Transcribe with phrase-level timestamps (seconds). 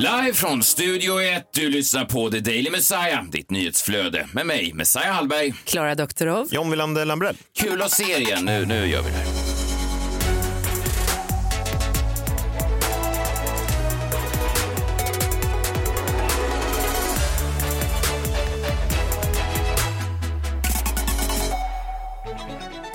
[0.00, 5.14] Live från Studio 1, du lyssnar på The Daily Messiah, ditt nyhetsflöde med mig, Messiah
[5.14, 5.54] Hallberg.
[5.64, 6.48] Klara Doktorov.
[6.50, 7.36] John Wilander Lambrell.
[7.58, 9.49] Kul att se er igen, nu, nu gör vi det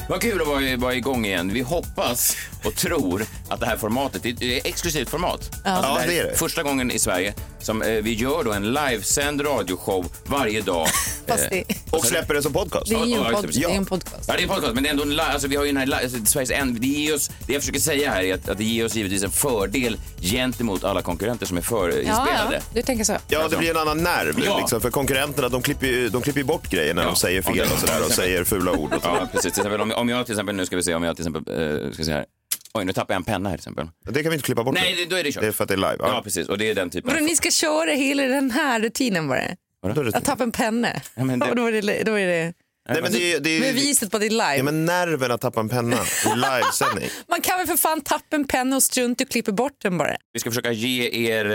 [0.09, 1.53] Vad kul att vara, vara igång igen.
[1.53, 5.51] Vi hoppas och tror att det här formatet, det är ett exklusivt format.
[5.63, 6.35] Alltså, Ja, här det är det.
[6.37, 10.87] Första gången i Sverige som eh, vi gör då en livesänd radioshow varje dag.
[11.27, 12.89] Fast det, Och släpper det som podcast.
[12.89, 14.23] det är ju Ja, en, ja, pod, det är en podcast.
[14.27, 15.91] Ja, det är en podcast, men det är ändå en alltså, vi har ju den
[15.91, 18.57] här, alltså, Sveriges en, det, ger oss, det jag försöker säga här är att, att
[18.57, 22.55] det ger oss givetvis en fördel gentemot alla konkurrenter som är Ja, förinspelade.
[22.55, 23.17] ja, du tänker så.
[23.27, 24.41] Ja, det blir en annan nerv.
[24.45, 24.57] Ja.
[24.59, 27.07] Liksom, för konkurrenterna de klipper, ju- de klipper bort grejer när Ja.
[27.09, 28.93] de säger fel och sådär och säger fula ord.
[28.93, 28.99] Och.
[29.03, 29.53] Ja, precis.
[29.53, 31.83] Till exempel, om, om jag till exempel, nu ska vi se, om jag till exempel,
[31.85, 32.25] eh, ska se här.
[32.73, 33.87] Oj, nu tappar jag en penna här till exempel.
[34.09, 34.73] Det kan vi inte klippa bort.
[34.75, 35.41] Nej, det, då är det kört.
[35.41, 35.95] Det är för att det är live.
[35.99, 36.21] Ja, Ja.
[36.23, 36.49] precis.
[36.49, 37.13] Och det är den typen.
[37.13, 39.41] Vadå, ni ska köra hela den här rutinen bara?
[40.13, 40.87] Att tappa en penna?
[41.15, 42.53] Ja, men det- Och då är det, då är det
[42.89, 44.57] Nej, men det, är- det, är- beviset på att det är live.
[44.57, 47.09] Ja, men nerven att tappa en penna i livesändning.
[47.29, 50.15] Man kan väl för fan tappa en penna och strunta och klippa bort den bara.
[50.33, 51.45] Vi ska försöka ge er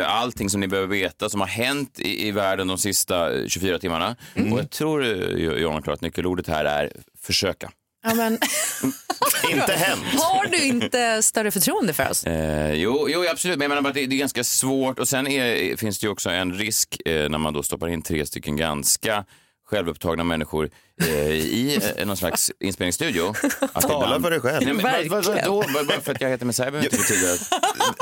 [0.00, 3.46] eh, allting som ni behöver veta som har hänt i, i världen de sista eh,
[3.46, 4.16] 24 timmarna.
[4.34, 4.52] Mm.
[4.52, 6.92] Och jag tror, eh, Klara, att nyckelordet här är
[7.22, 7.70] försöka.
[8.06, 8.32] Ja, men,
[9.52, 10.00] inte hänt.
[10.16, 12.24] har du inte större förtroende för oss?
[12.24, 14.98] Eh, jo, jo, absolut, men jag menar bara att det, det är ganska svårt.
[14.98, 18.02] Och sen är, finns det ju också en risk eh, när man då stoppar in
[18.02, 19.24] tre stycken ganska
[19.70, 20.70] självupptagna människor
[21.02, 23.34] eh, i eh, någon slags inspelningsstudio.
[23.72, 24.64] Att Tala ibland- för dig själv.
[24.66, 25.64] Nej, men, vad, vad, vadå?
[25.88, 27.40] Bara för att jag heter Messiah behöver inte betyda att...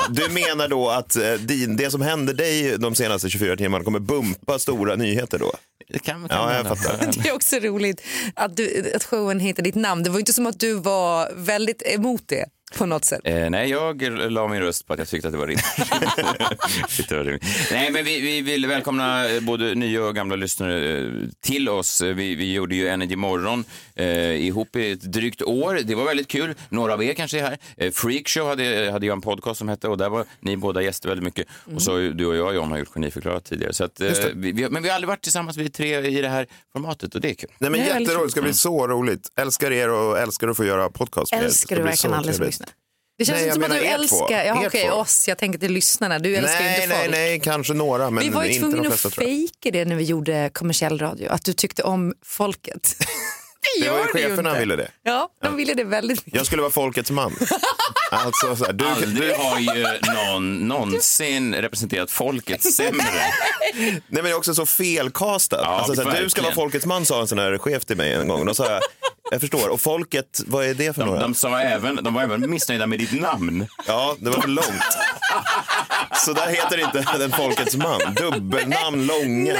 [0.15, 3.99] Du menar då att eh, din, det som hände dig de senaste 24 timmarna kommer
[3.99, 5.51] bumpa stora nyheter då?
[5.89, 7.11] Det kan, kan Ja, jag fattar.
[7.23, 8.01] Det är också roligt
[8.35, 10.03] att, du, att showen heter ditt namn.
[10.03, 12.45] Det var inte som att du var väldigt emot det
[12.75, 13.21] på något sätt.
[13.23, 14.01] Eh, nej, jag
[14.31, 15.65] la min röst på att jag tyckte att det var rimligt.
[17.71, 21.11] Nej, men vi, vi vill välkomna eh, både nya och gamla lyssnare eh,
[21.41, 22.01] till oss.
[22.01, 23.63] Eh, Vi, vi gjorde ju Energy Morgon
[23.95, 25.79] eh, ihop i ett drygt år.
[25.83, 26.53] Det var väldigt kul.
[26.69, 27.57] Några av er kanske är här.
[27.77, 31.09] Eh, Freakshow hade, hade jag en podcast som hette och där var ni båda gäster
[31.09, 31.47] väldigt mycket.
[31.75, 33.73] Och så du och jag, John, har gjort Geniförklarat tidigare.
[33.73, 36.29] Så att, eh, vi, vi, men vi har aldrig varit tillsammans vi tre i det
[36.29, 37.49] här formatet och det är kul.
[37.59, 39.27] Nej, men Det är väldigt jätteroligt, det ska bli så roligt.
[39.35, 41.45] Älskar er och älskar att få göra podcast med er.
[41.45, 42.47] Älskar ska du bli verkligen så alla som trevligt.
[42.47, 42.69] lyssnar?
[43.17, 44.95] Det känns Nej, inte jag som att du älskar ja, okej, två.
[44.95, 45.27] oss.
[45.27, 46.19] Jag tänker till lyssnarna.
[46.19, 47.11] Du älskar ju Nej, inte nej, folk.
[47.11, 50.49] nej, kanske några, men Vi var ju inte tvungna att fejka det när vi gjorde
[50.53, 52.95] kommersiell radio, att du tyckte om folket.
[53.81, 54.59] Det var ju ju cheferna inte.
[54.59, 54.91] ville det.
[55.03, 56.37] Ja, de ville det väldigt mycket.
[56.37, 57.35] Jag skulle vara folkets man.
[58.11, 63.03] alltså, så här, du, Aldrig du, har ju någon någonsin representerat folket sämre.
[63.73, 65.59] nej, men det är också så felkastat.
[65.63, 67.97] Ja, alltså, så här, du ska vara folkets man sa en sån här chef till
[67.97, 68.45] mig en gång.
[68.45, 68.81] Då sa jag,
[69.31, 69.69] jag förstår.
[69.69, 71.21] Och folket, vad är det för De, några?
[71.21, 73.67] de, sa även, de var även missnöjda med ditt namn.
[73.87, 74.97] Ja, det var för långt.
[76.15, 77.99] Så där heter inte den folkets man.
[78.15, 79.55] Dubbelnamn, långa.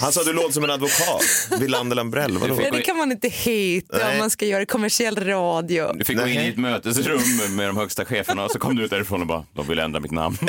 [0.00, 1.22] Han sa du låter som en advokat.
[1.60, 2.54] Wilander Lambrell, vadå?
[2.54, 4.12] Nej, det kan man inte heta Nej.
[4.12, 5.92] om man ska göra kommersiell radio.
[5.94, 8.84] Du fick gå in i ett mötesrum med de högsta cheferna och så kom du
[8.84, 10.36] ut därifrån och bara, de vill ändra mitt namn.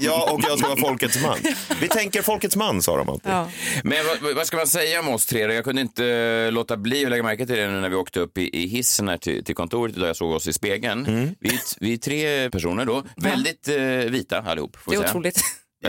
[0.00, 1.38] Ja, och jag ska vara folkets man.
[1.80, 3.32] Vi tänker folkets man, sa de alltid.
[3.32, 3.50] Ja.
[3.84, 5.40] Men vad, vad ska man säga om oss tre?
[5.54, 8.20] Jag kunde inte eh, låta bli att lägga märke till det nu när vi åkte
[8.20, 10.08] upp i, i hissen här till, till kontoret idag.
[10.08, 11.06] Jag såg oss i spegeln.
[11.06, 11.34] Mm.
[11.40, 14.76] Vi, vi är tre personer då, väldigt eh, vita allihop.
[14.84, 15.40] Får Det är otroligt.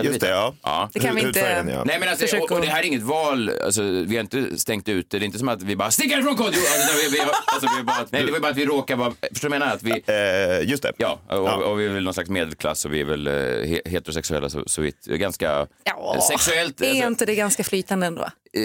[0.03, 0.55] Just det, ja.
[0.63, 0.89] ja.
[0.93, 1.63] Det kan vi inte...
[1.67, 1.83] Ja.
[1.85, 4.89] Nej men alltså, och, och det här är inget val, alltså, vi har inte stängt
[4.89, 6.59] ute, det är inte som att vi bara stick härifrån Kodjo!
[6.59, 9.49] Alltså, vi, vi, alltså, vi bara, nej det var bara att vi råkar vara, förstår
[9.49, 9.75] du vad jag menar?
[9.75, 10.91] Att vi, Eh, just det.
[10.97, 13.89] Ja, och, och vi är väl någon slags medelklass och vi är väl eh, he-
[13.89, 15.05] heterosexuella så, så vitt.
[15.05, 16.81] Ganska Ja, eh, sexuellt.
[16.81, 18.29] Är alltså, inte det ganska flytande ändå?
[18.57, 18.61] eh,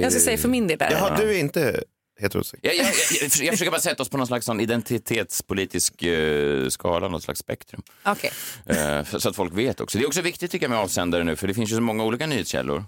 [0.00, 0.78] Jag ska säga för min del.
[0.78, 0.90] Där.
[0.90, 1.82] Jaha, du är inte
[2.20, 2.76] heterosexuell?
[2.76, 7.22] jag, jag, jag, försöker bara sätta oss på någon slags sån identitetspolitisk eh, skala, något
[7.22, 7.82] slags spektrum.
[8.04, 8.30] Okej.
[8.66, 9.98] Eh, så, att folk vet också.
[9.98, 12.04] Det är också viktigt tycker jag med avsändare nu, för det finns ju så många
[12.04, 12.84] olika nyhetskällor.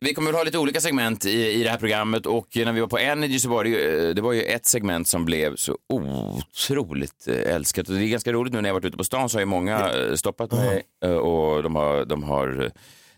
[0.00, 2.80] Vi kommer att ha lite olika segment i, i det här programmet och när vi
[2.80, 5.56] var på Energy så var det ju, eh, det var ju ett segment som blev
[5.56, 7.88] så otroligt eh, älskat.
[7.88, 9.46] Och det är ganska roligt nu när jag varit ute på stan så har ju
[9.46, 12.72] många eh, stoppat mig och de har, de har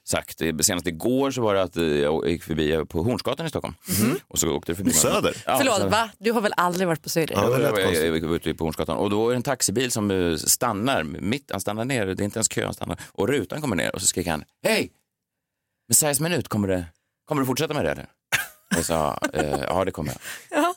[0.09, 3.49] sagt, eh, senast igår så var det att eh, jag gick förbi på Hornsgatan i
[3.49, 3.75] Stockholm.
[4.29, 5.43] Och så åkte det förbi Söder?
[5.47, 6.11] Ja, Förlåt, så- va?
[6.19, 7.35] Du har väl aldrig varit på Söder?
[7.35, 8.05] Ja, det jag konstigt.
[8.23, 11.51] jag var ute på Hornsgatan och då är det en taxibil som eh, stannar mitt,
[11.51, 14.01] han stannar ner, det är inte ens kö, han stannar och rutan kommer ner och
[14.01, 14.91] så skriker han, hej!
[15.89, 16.85] Messiahs minut, kommer det,
[17.29, 18.07] kommer du fortsätta med det eller?
[18.71, 20.19] Jag sa, eh, ja det kommer jag.
[20.61, 20.75] Ja.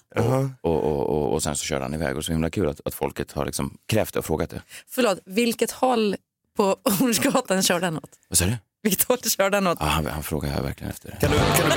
[0.62, 2.82] Och, och, och, och, och sen så körde han iväg och så himla kul att,
[2.86, 4.62] att folket har liksom krävt det och frågat det.
[4.88, 6.16] Förlåt, vilket håll
[6.58, 8.10] på Hornsgatan körde han åt?
[8.30, 8.58] Vad sa du?
[8.84, 9.78] Vilket håll körde han åt?
[9.80, 11.18] Ja, han, han frågar jag verkligen efter.
[11.22, 11.76] Kan du, kan du.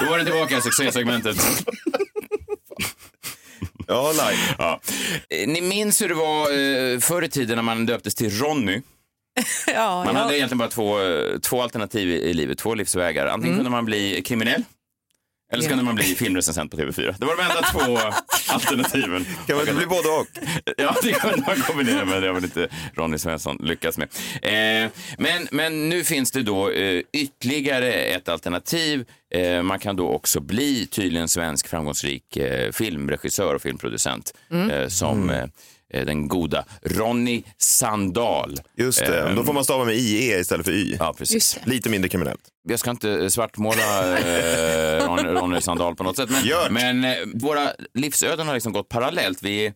[0.00, 1.36] Då var det tillbaka, succésegmentet.
[3.86, 4.54] ja, live.
[4.58, 4.80] Ja.
[5.46, 8.82] Ni minns hur det var eh, förr i tiden när man döptes till Ronny?
[9.66, 10.22] Ja, Man ja.
[10.22, 13.26] hade egentligen bara två, eh, två alternativ i, livet, två livsvägar.
[13.26, 14.64] Antingen kunde man bli kriminell
[15.52, 17.14] eller så kunde man bli filmrecensent på TV4.
[17.18, 17.98] Det var de enda två
[18.52, 19.24] alternativen.
[19.46, 20.26] Kan man inte bli både och?
[20.76, 22.22] Ja, det kunde man kombinera med.
[22.22, 24.08] Det har väl inte Ronny Svensson lyckats med.
[24.42, 29.04] Eh, men, men nu finns det då eh, ytterligare ett alternativ.
[29.34, 32.38] Eh, man kan då också bli tydligen svensk framgångsrik
[32.72, 34.34] filmregissör och filmproducent
[34.70, 35.46] eh, som eh,
[35.92, 38.58] den goda Ronny Sandahl.
[38.76, 40.96] Just det, Eh, då får man stava med IE istället för Y.
[40.98, 41.58] Ja, precis.
[41.64, 42.40] Lite mindre kriminellt.
[42.68, 47.68] Jag ska inte svartmåla eh, Ronny, Ronny Sandahl på något sätt, men, men eh, våra
[47.94, 49.42] livsöden har liksom gått parallellt.
[49.42, 49.72] Vi,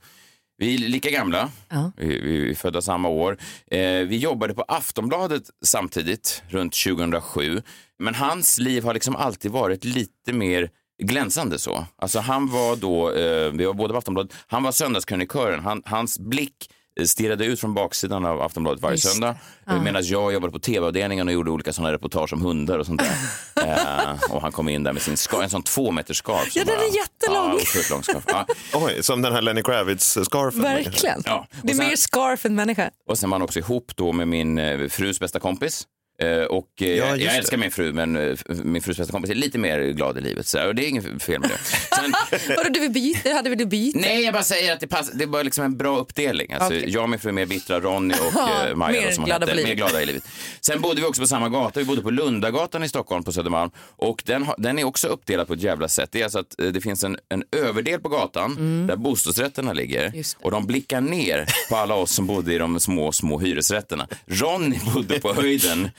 [0.58, 1.92] vi är lika gamla, Ja.
[1.96, 3.38] vi, vi är födda samma år.
[3.70, 7.62] Eh, vi jobbade på Aftonbladet samtidigt, runt 2007.
[7.98, 10.70] Men hans liv har liksom alltid varit lite mer
[11.02, 11.86] glänsande så.
[11.98, 15.60] Alltså han var då, eh, vi var båda på Aftonbladet, han var söndagskrönikören.
[15.64, 16.70] Han, hans blick
[17.00, 19.36] eh, stirrade ut från baksidan av Aftonbladet varje Just söndag.
[19.66, 19.82] Ja.
[19.82, 23.66] Medan jag jobbade på tv-avdelningen och gjorde olika sådana reportage om hundar och sånt där.
[24.12, 26.56] eh, och han kom in där med sin ska, en sån två meters scarf.
[26.56, 27.58] Ja, den är bara- jättelång.
[27.74, 28.24] Ja, lång scarf.
[28.26, 28.46] Ja.
[28.74, 30.62] Oj, som den här Lenny Kravitz-scarfen.
[30.62, 31.22] Verkligen.
[31.24, 32.90] Ja, Det är mer scarf än människa.
[33.08, 35.86] Och sen var han också ihop då med min eh, frus bästa kompis.
[36.22, 37.36] Eh, och eh, Ja, jag, just det.
[37.38, 40.46] älskar min fru, men eh, min frus bästa kompis är lite mer glad i livet.
[40.46, 41.58] Så, och det är inget fel med det.
[41.96, 42.14] Sen,
[42.56, 43.30] Vadå, du vill byta?
[43.32, 43.98] Hade vi du byta?
[43.98, 46.52] nej, jag bara säger att det, pass, det är bara liksom en bra uppdelning.
[46.52, 46.84] Alltså, Okej.
[46.90, 49.46] Jag och min fru är mer bittra, Ronny och eh, Maja mer då, som glada
[49.46, 50.22] hette, mer glada i livet.
[50.60, 51.80] Sen bodde vi också på samma gata.
[51.80, 53.70] Vi bodde på Lundagatan i Stockholm på Södermalm.
[53.96, 56.08] Och den, har- den är också uppdelad på ett jävla sätt.
[56.12, 60.06] Det är alltså att det finns en, en överdel på gatan där bostadsrätterna ligger.
[60.06, 60.22] Mm.
[60.40, 64.08] Och de blickar ner på alla oss som bodde i de små, små hyresrätterna.
[64.26, 65.90] Ronny bodde på höjden.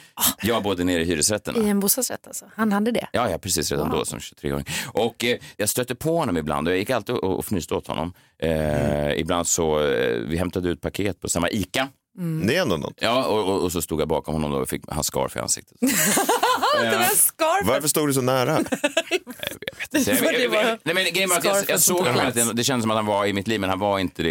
[0.42, 1.58] Jag bodde nere i hyresrätterna.
[1.60, 2.46] I en bostadsrätt alltså?
[2.56, 3.08] Han hade det?
[3.12, 4.66] Ja, ja, precis redan då som 23-åring.
[4.94, 7.88] Och eh, jag stötte på honom ibland och jag gick alltid och, och fnyste åt
[7.88, 8.14] honom.
[8.44, 11.88] Eh, Ibland så, eh, vi hämtade ut paket på samma ICA.
[12.46, 12.94] Det är ändå något.
[13.02, 15.40] Ja, och, och, och så stod jag bakom honom då och fick hans scarf i
[15.40, 15.78] ansiktet.
[15.82, 15.92] Den
[17.02, 17.68] här scarfen!
[17.68, 18.60] Varför stod du så nära?
[19.92, 22.56] Så jag, För det var nej, men grejen var att jag, jag såg honom tiden.
[22.56, 24.30] Det kändes som att han var i mitt liv, men han var inte det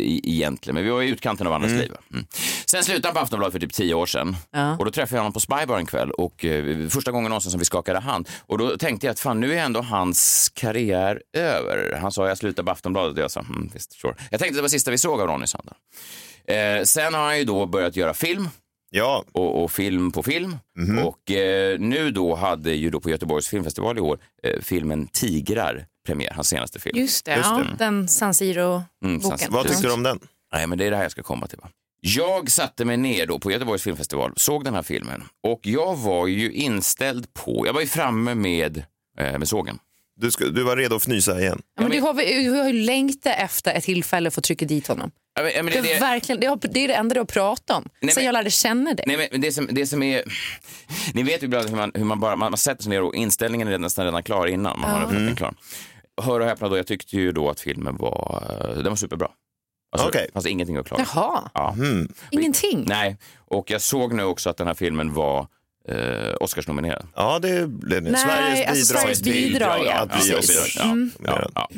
[0.00, 0.74] i- egentligen.
[0.74, 1.92] Men vi var i utkanten av andras liv.
[2.12, 2.26] Mm.
[2.66, 4.36] Sen slutade han på Aftonbladet för typ tio år sedan.
[4.50, 4.76] Ja.
[4.76, 7.58] Och då träffade jag honom på Spybar en kväll och eh, första gången någonsin som
[7.58, 8.28] vi skakade hand.
[8.46, 11.98] Och då tänkte jag att fan, nu är ändå hans karriär över.
[12.02, 14.14] Han sa jag slutar på Aftonbladet och jag sa mm, visst, sure.
[14.30, 15.76] Jag tänkte att det var sista vi såg av Ronny Sandar.
[16.48, 18.48] Eh, sen har han ju då börjat göra film
[18.96, 20.56] Ja, och, och film på film.
[21.04, 25.86] Och eh, nu då hade ju då på Göteborgs filmfestival i år eh, filmen Tigrar
[26.06, 26.98] premiär, hans senaste film.
[26.98, 27.84] Just det, Just ja, det.
[27.84, 29.38] den San Mm, Siro-boken.
[29.38, 29.52] Siro.
[29.52, 30.18] vad tyckte du om den?
[30.52, 31.58] Nej, men det är det här jag ska komma till.
[31.62, 31.68] Va?
[32.00, 36.26] Jag satte mig ner då på Göteborgs filmfestival, såg den här filmen och jag var
[36.26, 38.76] ju inställd på, jag var ju framme med,
[39.18, 39.78] eh, med sågen.
[40.16, 41.62] Du, ska, du var redo att fnysa igen.
[41.76, 44.86] Ja, men du, har, du har ju längtat efter ett tillfälle att få trycka dit
[44.88, 45.10] honom.
[45.36, 47.20] Ja, men- ja, men Det det- är, verkligen, det, har, det är det enda du
[47.20, 49.04] har pratat om Nej, sen men- jag lärde känna dig.
[49.08, 50.22] Nej, men det som, det som är...
[51.14, 53.14] Ni vet ju ibland hur man, hur man bara man, man sätter sig ner och
[53.14, 55.54] inställningen är nästan redan klar innan man har en uppfattning klar.
[56.22, 59.28] Hör och häpna då, jag tyckte ju då att filmen var, den var superbra.
[59.92, 60.24] Alltså, Okej.
[60.26, 61.06] Det fanns ingenting att klara.
[61.14, 61.76] Jaha, Ja.
[62.30, 62.84] ingenting.
[62.88, 65.46] Nej, och jag såg nu också att den här filmen var
[65.88, 67.06] eh, Oscarsnominerad.
[67.16, 68.10] Ja, det blev det.
[68.10, 69.92] Nej, Sveriges alltså bidrag Sveriges bidrag, ja.
[69.94, 70.58] att bli Precis.
[70.58, 70.76] Oscars.
[70.76, 71.68] Ja, ja, ja.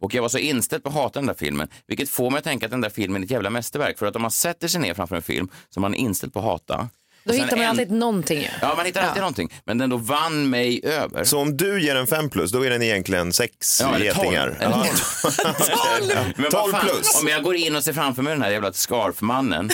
[0.00, 2.44] Och jag var så inställd på att hata den där filmen, vilket får mig att
[2.44, 3.98] tänka att den där filmen är ett jävla mästerverk.
[3.98, 6.38] För att om man sätter sig ner framför en film som man är inställd på
[6.38, 6.88] att hata.
[7.24, 8.48] Då hittar man en- alltid någonting.
[8.62, 9.20] Ja, man hittar alltid Ja.
[9.20, 9.52] någonting.
[9.64, 11.24] Men den då vann mig över.
[11.24, 14.24] Så om du ger en fem plus, då är den egentligen sex Ja, eller tolv.
[14.24, 14.48] getingar.
[14.60, 14.86] Eller Ja.
[16.36, 17.20] Men vad 12 fan, plus.
[17.22, 19.70] Om jag går in och ser framför mig den här jävla scarfmannen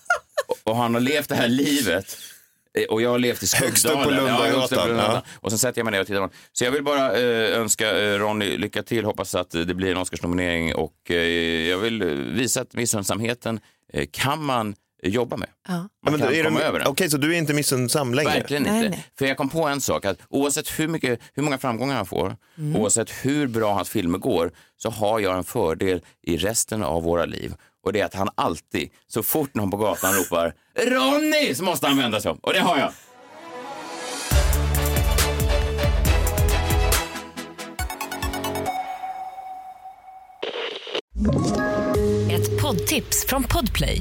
[0.64, 2.16] och, han har levt det här livet
[2.88, 3.70] och jag har levt i Skuggdalen.
[3.70, 5.22] Högst upp på Lundagatan, Ja.
[5.40, 6.36] Och sen sätter jag mig ner och tittar på den.
[6.52, 9.90] Så jag vill bara eh, önska eh, Ronny lycka till, hoppas att eh, det blir
[9.90, 11.16] en Oscarsnominering och eh,
[11.68, 13.60] jag vill eh, visa att missunnsamheten
[13.92, 15.48] eh, kan man eh, jobba med.
[15.68, 15.74] Ja.
[15.74, 16.88] Man Ja, men då kan komma över den.
[16.88, 18.30] Okej, så du är inte missunnsam längre?
[18.30, 18.88] Verkligen Nej, inte.
[18.88, 19.06] nej.
[19.18, 22.36] För jag kom på en sak, att oavsett hur, mycket, hur många framgångar han får,
[22.76, 27.24] oavsett hur bra hans filmer går, så har jag en fördel i resten av våra
[27.24, 27.54] liv.
[27.84, 31.86] Och det är att han alltid, så fort någon på gatan ropar Ronny, så måste
[31.86, 32.38] han vända sig om.
[32.42, 32.90] Och det har jag.
[42.30, 44.00] Ett poddtips från Podplay.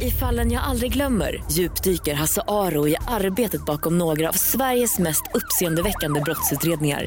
[0.00, 5.22] I fallen jag aldrig glömmer djupdyker Hasse Aro i arbetet bakom några av Sveriges mest
[5.34, 7.06] uppseendeväckande brottsutredningar.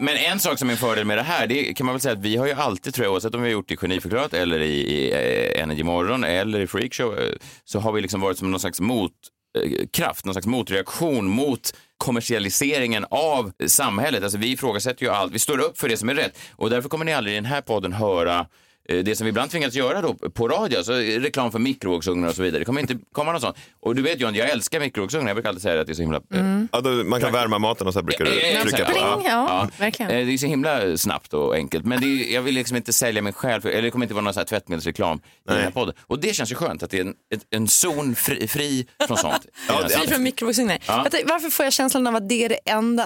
[0.00, 2.12] Men en sak som är en fördel med det här, det kan man väl säga
[2.12, 4.34] att vi har ju alltid, tror jag, oavsett om vi har gjort det i Geniförklarat
[4.34, 7.32] eller i, i eh, Energy Morgon eller i Freakshow, eh,
[7.64, 13.06] så har vi liksom varit som någon slags motkraft, eh, någon slags motreaktion mot kommersialiseringen
[13.10, 14.22] av samhället.
[14.22, 16.88] Alltså vi ifrågasätter ju allt, vi står upp för det som är rätt och därför
[16.88, 18.46] kommer ni aldrig i den här podden höra
[18.88, 22.42] det som vi ibland tvingas göra då på radio, alltså reklam för mikrovågsugnar och så
[22.42, 22.58] vidare.
[22.58, 23.56] Det kommer inte komma något sånt.
[23.80, 25.28] Och du vet John, jag älskar mikrovågsugnar.
[25.28, 26.16] Jag brukar alltid säga att det är så himla...
[26.34, 29.22] eh, Ja, då, man kan värma maten och så här brukar du Eh, trycka på.
[29.24, 30.10] Ja, verkligen.
[30.12, 31.84] Eh, Det är så himla snabbt och enkelt.
[31.84, 34.14] Men det är, jag vill liksom inte sälja mig själv, för, eller det kommer inte
[34.14, 35.20] vara någon så här tvättmedelsreklam i
[35.52, 35.94] den här podden.
[36.06, 37.14] Och det känns ju skönt att det är en,
[37.50, 39.46] en zon fri, fri från sånt.
[39.68, 40.78] Ja, det- Fri från mikrovågsugnar.
[40.86, 41.06] Ja.
[41.26, 43.02] Varför får jag känslan av att det är det enda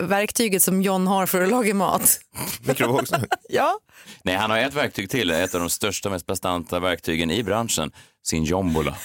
[0.00, 2.18] uh, verktyget som John har för att laga mat?
[2.66, 3.24] Mikrovågsugn.
[3.48, 3.78] Ja.
[4.22, 7.92] Nej, han har ett verktyg till, ett av de största, mest bastanta verktygen i branschen,
[8.22, 8.96] sin jombola.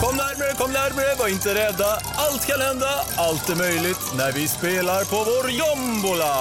[0.00, 1.98] Kom närmre, kom närmre, var inte rädda.
[2.14, 6.34] Allt kan hända, allt är möjligt när vi spelar på vår jombola.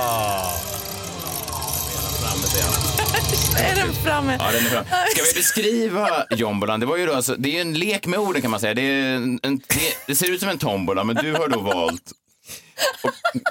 [3.60, 4.38] Är den framme?
[4.40, 4.84] Ja, den är bra.
[4.84, 6.80] Ska vi beskriva jombolan?
[6.80, 8.74] Det, var ju då alltså, det är en lek med orden kan man säga.
[8.74, 9.66] Det, är en, en, det,
[10.08, 12.12] det ser ut som en tombola, men du har då valt,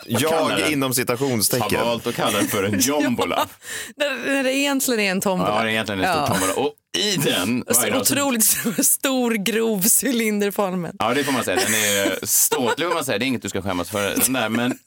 [0.07, 0.73] Jag den.
[0.73, 1.81] inom har citationstecken.
[1.81, 3.47] valt att kalla den för en jombola.
[3.97, 5.51] När, när det egentligen är en tombola.
[5.51, 6.27] Ja, det är egentligen en stor Ja.
[6.27, 6.53] tombola.
[6.69, 7.65] Och i den...
[7.71, 8.45] Så- Otroligt
[8.87, 10.97] stor, grov cylinderformen.
[10.99, 11.57] Ja, det får man säga.
[11.57, 13.19] Den är ståtlig, får man säga.
[13.19, 14.15] Det är inget du ska skämmas för.
[14.17, 14.79] Den där, men...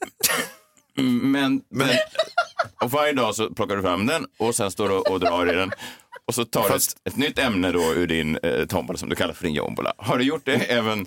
[1.22, 1.88] Men, men,
[2.82, 5.56] och varje dag så plockar du fram den och sen står du och drar i
[5.56, 5.70] den.
[6.26, 9.16] Och så tar du ett, ett nytt ämne då ur din eh, tombola som du
[9.16, 9.92] kallar för din jombola.
[9.98, 11.06] Har du gjort det även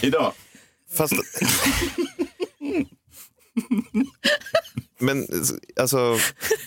[0.00, 0.32] idag?
[0.96, 1.12] Fast...
[4.98, 5.26] Men
[5.80, 6.18] alltså,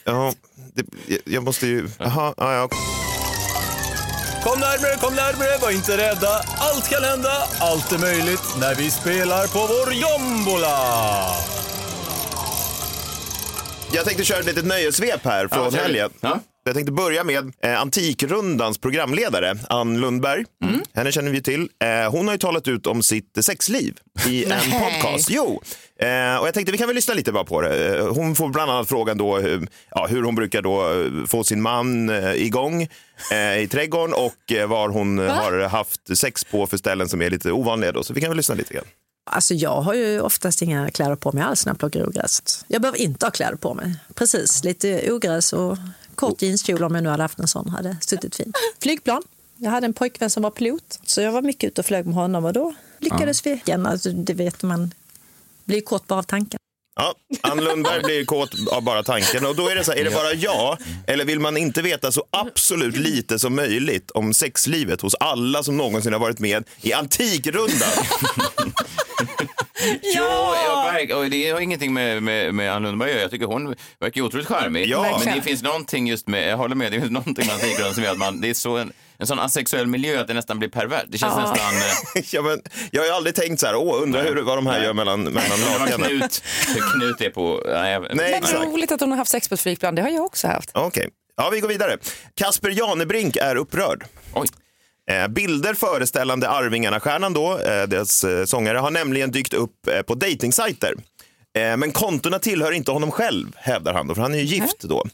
[0.04, 0.34] ja,
[0.74, 0.86] det,
[1.26, 1.90] jag måste ju...
[2.00, 2.70] Jaha, ja, ja.
[4.44, 6.42] Kom närmre, kom närmre, var inte rädda.
[6.58, 10.78] Allt kan hända, allt är möjligt när vi spelar på vår jombola.
[13.94, 16.10] Jag tänkte köra ett litet nöjesvep här från Ja, helgen.
[16.22, 16.40] Ja.
[16.64, 20.46] Jag tänkte börja med eh, Antikrundans programledare, Ann Lundberg.
[20.64, 20.82] Mm.
[20.94, 21.70] Henne känner vi till.
[21.84, 25.30] Eh, hon har ju talat ut om sitt sexliv i en podcast.
[25.30, 25.62] Jo,
[26.00, 27.98] eh, och jag tänkte vi kan väl lyssna lite bara på det.
[27.98, 31.44] Eh, Hon får bland annat frågan då hur, ja, hur hon brukar då eh, få
[31.44, 32.88] sin man eh, igång
[33.32, 37.22] eh, i trädgården och eh, var hon eh, har haft sex på för ställen som
[37.22, 37.92] är lite ovanliga.
[37.92, 38.04] Då.
[38.04, 38.86] Så vi kan väl lyssna lite grann.
[39.32, 42.66] Alltså jag har ju oftast inga kläder på mig alls när jag plockar ogräs.
[42.68, 43.96] Jag behöver inte ha kläder på mig.
[44.16, 45.78] Precis, lite ogräs och
[46.22, 48.56] kort jeanskjol om jag nu hade haft en sån hade suttit fint.
[48.82, 49.22] Flygplan.
[49.58, 52.16] Jag hade en pojkvän som var pilot så jag var mycket ute och flög med
[52.16, 53.86] honom och då lyckades vi igen.
[53.86, 54.94] Alltså, det vet man,
[55.66, 56.60] blir kort bara av tanken.
[56.96, 59.46] Ja, Ann Lundberg blir kåt av bara tanken.
[59.46, 62.12] Och då är det så här, är det bara ja eller vill man inte veta
[62.12, 66.94] så absolut lite som möjligt om sexlivet hos alla som någonsin har varit med i
[66.94, 67.90] Antikrundan?
[70.02, 70.24] Jo,
[70.66, 73.22] jag och det har ingenting med, med, med Ann Lundberg att göra.
[73.22, 74.88] Jag tycker hon verkar otroligt charmig.
[74.88, 75.22] Ja.
[75.26, 78.04] Men det finns någonting just med, jag håller med, det finns någonting med Antikrundan som
[78.04, 80.70] gör att man, det är så en, en sån asexuell miljö att det nästan blir
[80.70, 81.06] pervert.
[81.08, 81.76] Det känns nästan...
[81.76, 82.62] eh, ja, men,
[82.92, 85.24] jag har ju aldrig tänkt så här, åh, undrar hur, vad de här gör mellan,
[85.24, 86.10] mellan lakanen.
[86.10, 87.64] Knut, hur Knut är på...
[87.66, 88.66] Nej, Nej, Vad exakt.
[88.66, 89.96] roligt att hon har haft sex på ett flygplan.
[89.96, 90.70] Det har jag också haft.
[90.74, 91.98] Okej, ja, vi går vidare.
[92.36, 94.06] Kasper Janebrink är upprörd.
[94.34, 94.48] Oj.
[95.12, 99.76] Eh, Bilder föreställande Arvingarna-stjärnan, då, eh, deras eh, sångare, har nämligen dykt upp
[100.08, 100.94] på dejtingsajter.
[101.78, 105.06] Men kontona tillhör inte honom själv, hävdar han, då, för han är ju gift då.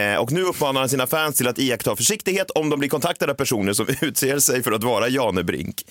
[0.00, 3.32] Eh, Och nu uppmanar han sina fans till att iaktta försiktighet om de blir kontaktade
[3.32, 5.82] av personer som utser sig för att vara Janebrink.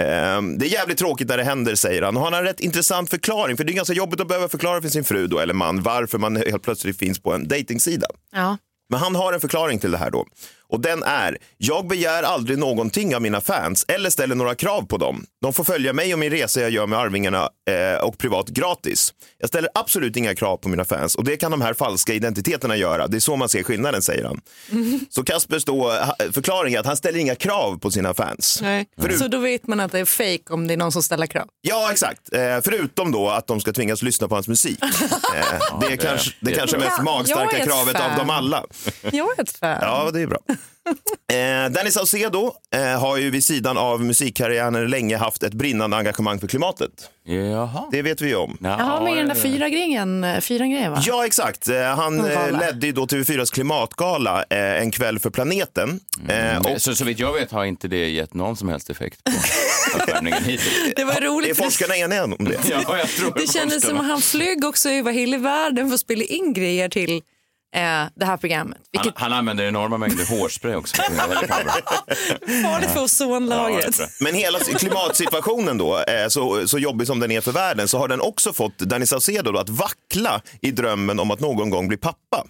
[0.00, 0.06] Eh,
[0.56, 2.16] Det är jävligt tråkigt när det händer, säger han.
[2.16, 4.82] Och han har en rätt intressant förklaring, för det är ganska jobbigt att behöva förklara
[4.82, 8.06] för sin fru då, eller man varför man helt plötsligt finns på en dejtingsida.
[8.32, 8.56] Ja.
[8.90, 10.26] Men han har en förklaring till det här då.
[10.70, 14.96] Och den är, jag begär aldrig någonting av mina fans eller ställer några krav på
[14.96, 15.24] dem.
[15.42, 19.14] De får följa mig och min resa jag gör med Arvingarna eh, och privat gratis.
[19.38, 22.76] Jag ställer absolut inga krav på mina fans och det kan de här falska identiteterna
[22.76, 23.06] göra.
[23.08, 24.40] Det är så man ser skillnaden, säger han.
[25.10, 28.58] Så Kaspers då, ha- förklaring är att han ställer inga krav på sina fans.
[28.62, 28.86] Nej.
[29.00, 31.26] Förut- Så då vet man att det är fake om det är någon som ställer
[31.26, 31.46] krav.
[31.60, 32.32] Ja, exakt.
[32.32, 34.78] Eh, förutom då att de ska tvingas lyssna på hans musik.
[34.82, 38.10] Eh, det är kanske det det- kanske mest magstarka är kravet fan.
[38.12, 38.64] av dem alla.
[39.12, 39.78] Jag är ett fan.
[39.80, 40.38] Ja, det är bra.
[41.32, 46.40] Eh, Danny Saucedo eh, har ju vid sidan av musikkarriären länge haft ett brinnande engagemang
[46.40, 46.90] för klimatet.
[47.24, 47.84] Jaha.
[47.92, 48.56] Det vet vi ju om.
[48.60, 51.02] Jaha, med den där fyra grejen, fyra grejen va?
[51.06, 51.68] Ja, exakt.
[51.68, 56.00] Eh, Han eh, ledde ju då TV4s klimatgala eh, En kväll för planeten.
[56.28, 59.24] Eh, och Så, så vitt jag vet har inte det gett någon som helst effekt
[59.24, 59.30] på
[60.02, 60.92] uppvärmningen hittills.
[60.96, 61.56] Det var är roligt.
[61.56, 62.58] det- forskarna eniga om det?
[62.70, 66.00] Ja, jag tror Det kändes som att han flög också över hela världen för att
[66.00, 67.22] spela in grejer till
[67.74, 67.80] eh,
[68.14, 68.78] det här programmet.
[68.78, 70.96] Han, Vilket han använder enorma mängder hårspray också.
[72.62, 74.00] Farligt för ozonlagret.
[74.20, 78.08] Men hela klimatsituationen då, eh, så, så jobbig som den är för världen, så har
[78.08, 82.44] den också fått Danny Saucedo att vackla i drömmen om att någon gång bli pappa.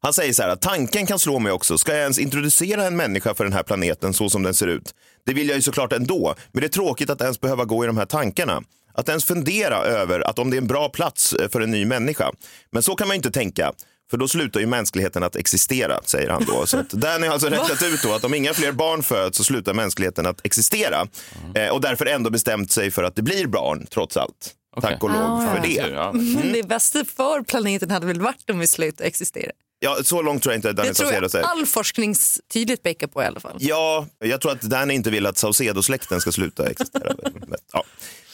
[0.00, 1.78] Han säger så här att tanken kan slå mig också.
[1.78, 4.94] Ska jag ens introducera en människa för den här planeten så som den ser ut?
[5.26, 7.86] Det vill jag ju såklart ändå, men det är tråkigt att ens behöva gå i
[7.86, 8.62] de här tankarna.
[8.94, 11.84] Att ens fundera över att om det är en bra plats eh, för en ny
[11.84, 12.32] människa.
[12.70, 13.72] Men så kan man ju inte tänka.
[14.10, 16.66] För då slutar ju mänskligheten att existera, säger han då.
[16.66, 19.44] Så att Danny har alltså räknat ut då att om inga fler barn föds så
[19.44, 21.06] slutar mänskligheten att existera.
[21.54, 24.54] Eh, och därför ändå bestämt sig för att det blir barn, trots allt.
[24.82, 26.12] Tack och lov Ah, för det.
[26.14, 29.50] Men det bästa för planeten hade väl varit om vi slutade existera.
[29.80, 31.44] Ja, så långt tror jag inte att Danny Det tror Saucedo jag säger.
[31.46, 33.56] all forskning s- tydligt pekar på i alla fall.
[33.60, 37.12] Ja, jag tror att Danny inte vill att Saucedo-släkten ska sluta existera.
[37.22, 37.32] Men,
[37.72, 37.84] ja.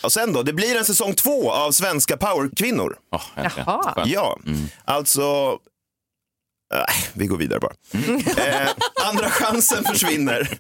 [0.05, 2.97] Och sen då, det blir en säsong två av Svenska powerkvinnor.
[3.13, 3.23] Oh.
[3.37, 3.93] Jaha.
[3.95, 4.09] Skönt.
[4.09, 4.39] Ja,
[4.85, 5.59] alltså...
[6.75, 7.75] Äh, vi går vidare bara.
[8.47, 8.69] Eh,
[9.09, 10.59] andra chansen försvinner.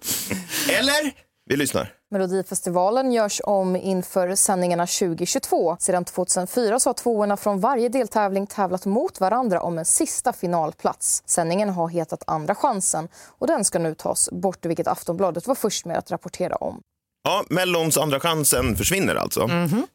[0.71, 1.13] Eller?
[1.47, 1.93] Vi lyssnar.
[2.11, 5.77] Melodifestivalen görs om inför sändningarna 2022.
[5.81, 11.23] Sedan 2004 så har tvåorna från varje deltävling tävlat mot varandra om en sista finalplats.
[11.27, 13.09] Sändningen har hetat Andra chansen
[13.39, 16.81] och den ska nu tas bort, vilket Aftonbladet var först med att rapportera om.
[17.25, 19.47] Ja, Mellons andra chansen försvinner alltså.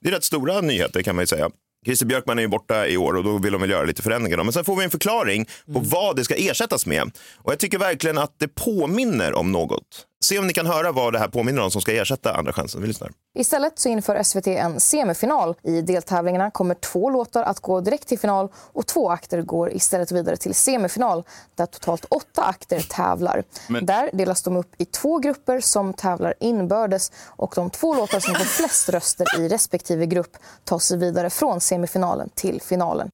[0.02, 1.50] Det är rätt stora nyheter kan man ju säga.
[1.86, 4.38] Christer Björkman är ju borta i år och då vill de väl göra lite förändringar.
[4.38, 4.44] då.
[4.44, 7.12] Men sen får vi en förklaring på vad det ska ersättas med.
[7.38, 10.06] Och jag tycker verkligen att det påminner om något.
[10.26, 12.82] Se om ni kan höra vad det här påminner om som ska ersätta andra chansen.
[12.82, 13.12] Vi lyssnar.
[13.38, 15.56] Istället så inför SVT en semifinal.
[15.64, 20.12] I deltävlingarna kommer två låtar att gå direkt till final och två akter går istället
[20.12, 21.24] vidare till semifinal
[21.56, 23.44] där totalt åtta akter tävlar.
[23.68, 28.20] Men- Där delas de upp i två grupper som tävlar inbördes och de två låtar
[28.20, 33.10] som får flest röster i respektive grupp tar sig vidare från semifinalen till finalen.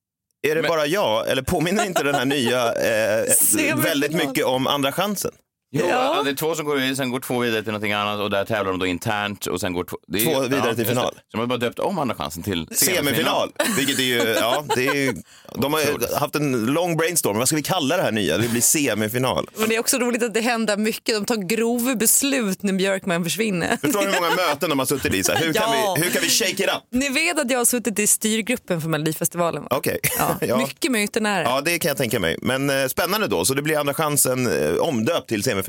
[0.47, 4.91] Är det bara jag eller påminner inte den här nya eh, väldigt mycket om andra
[4.91, 5.31] chansen?
[5.79, 6.21] Jo, ja.
[6.23, 8.45] det är två som går vidare, sen går två vidare till någonting annat och där
[8.45, 11.13] tävlar de då internt och sen går två, det är, Två vidare till just final.
[11.13, 13.05] Så de har bara döpt om andra chansen till semifinal.
[13.05, 15.13] Semifinal, vilket är ju, ja, det är ju,
[15.55, 17.37] de har haft en lång brainstorm.
[17.37, 18.37] Vad ska vi kalla det här nya?
[18.37, 19.49] Det blir semifinal.
[19.57, 21.15] Men det är också roligt att det händer mycket.
[21.15, 23.77] De tar grova beslut när Björkman försvinner.
[23.81, 25.23] Förstår du hur många möten de har suttit i?
[25.23, 25.95] Så här, hur, kan Ja.
[25.97, 26.69] vi, hur kan vi shake it up?
[26.91, 29.63] Ni vet att jag har suttit i styrgruppen för Melodifestivalen?
[29.63, 29.69] Va?
[29.71, 29.99] Okej.
[30.19, 30.57] Ja, Ja.
[30.57, 31.49] Mycket möten är det.
[31.49, 32.37] Ja, det kan jag tänka mig.
[32.41, 35.64] Men eh, spännande då, så det blir andra chansen eh, omdöpt till semifinal.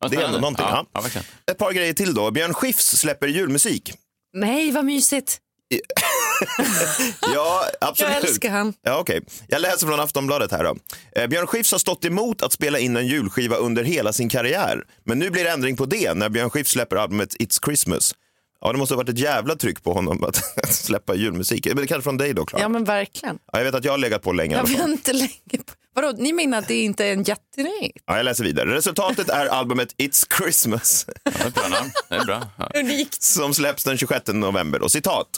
[0.00, 0.66] Ja, det är ändå någonting.
[0.68, 1.02] Ja, Ja.
[1.50, 2.30] Ett par grejer till då.
[2.30, 3.92] Björn Skifs släpper julmusik.
[4.34, 5.38] Nej, vad mysigt.
[7.34, 8.12] Ja, absolut.
[8.14, 8.74] Jag älskar han.
[8.82, 9.20] Ja, okej.
[9.48, 10.76] Jag läser från Aftonbladet här då.
[11.16, 14.84] Eh, Björn Skifs har stått emot att spela in en julskiva under hela sin karriär.
[15.04, 18.14] Men nu blir det ändring på det när Björn Skifs släpper albumet It's Christmas.
[18.60, 21.66] Ja, det måste ha varit ett jävla tryck på honom att släppa julmusik.
[21.66, 22.62] Men det kanske från dig då, Klara?
[22.62, 23.38] Ja, men verkligen.
[23.52, 24.56] Ja, jag vet att jag har legat på länge.
[24.56, 24.78] Jag fall.
[24.78, 25.72] väntar länge på...
[25.94, 28.02] Vadå, ni menar att det inte är en jättenyhet?
[28.06, 28.74] Ja, jag läser vidare.
[28.74, 31.90] Resultatet är albumet It's Christmas Ja, det är bra namn.
[32.08, 32.42] Det är bra.
[32.56, 32.70] Ja.
[32.80, 33.22] Unikt.
[33.22, 34.82] som släpps den 26 november.
[34.82, 35.28] Och citat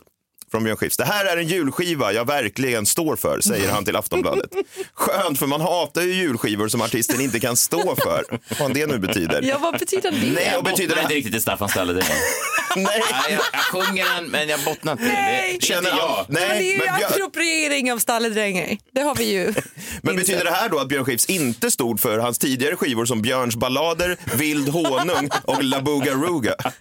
[0.51, 0.97] från Björn Skifs.
[0.97, 4.51] Det här är en julskiva jag verkligen står för, säger han till Aftonbladet.
[4.95, 8.25] Skönt, för man hatar ju julskivor som artisten inte kan stå för.
[8.49, 9.43] Vad fan det nu betyder.
[9.43, 10.17] Ja, vad betyder det?
[10.35, 11.93] Nej, Jag betyder det inte riktigt i Staffan Stalle.
[11.93, 12.07] Det är.
[12.77, 12.87] Nej.
[12.87, 15.05] Nej, jag, jag sjunger den, men jag bottnar inte.
[15.05, 16.27] Det, det är inte jag.
[16.29, 18.79] Nej, Nej, det är ju men, Björn, appropriering av stalledränger.
[18.93, 19.55] Det har vi ju.
[20.03, 23.23] men betyder det här då att Björn Skifs inte stod för hans tidigare skivor som
[23.23, 26.15] Björns ballader, Vild honung och La Booga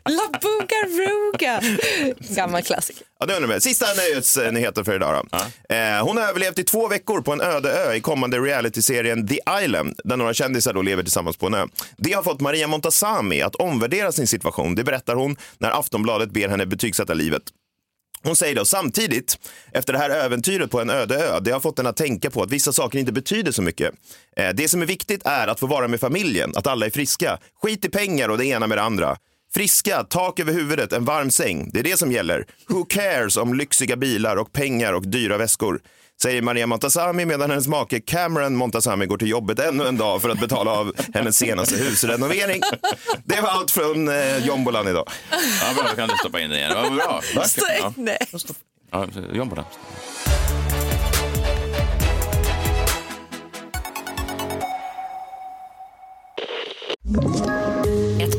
[0.03, 1.59] La Bugaruga.
[2.19, 3.03] Gammal klassiker.
[3.19, 3.58] Ja, det undrar jag.
[3.61, 5.27] Sista nöjesnyheten för idag.
[5.31, 5.37] Då.
[5.75, 9.39] Eh, hon har överlevt i två veckor på en öde ö i kommande realityserien The
[9.63, 11.65] Island, där några kändisar då lever tillsammans på en ö.
[11.97, 14.75] Det har fått Maria Montazami att omvärdera sin situation.
[14.75, 17.43] Det berättar hon när Aftonbladet ber henne betygsätta livet.
[18.23, 19.37] Hon säger då samtidigt,
[19.71, 22.43] efter det här äventyret på en öde ö, det har fått henne att tänka på
[22.43, 23.93] att vissa saker inte betyder så mycket.
[24.35, 27.37] Eh, det som är viktigt är att få vara med familjen, att alla är friska.
[27.61, 29.17] Skit i pengar och det ena med det andra.
[29.53, 31.69] Friska, tak över huvudet, en varm säng.
[31.73, 32.45] Det är det som gäller.
[32.67, 35.81] Who cares om lyxiga bilar och pengar och dyra väskor?
[36.21, 40.29] Säger Maria Montazami medan hennes make Cameron Montazami går till jobbet ännu en dag för
[40.29, 42.61] att betala av hennes senaste husrenovering.
[43.25, 45.09] Det var allt från eh, Jombolan idag.
[45.31, 46.71] Ja, bra, då kan du stoppa in det igen.
[46.75, 47.21] Vad bra.
[47.79, 47.93] Ja.
[47.97, 48.17] Nej.
[48.91, 49.07] Ja.
[57.13, 57.78] Ett